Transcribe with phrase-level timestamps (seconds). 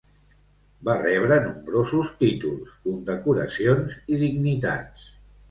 [0.87, 5.07] Va rebre nombrosos títols, condecoracions i dignitats.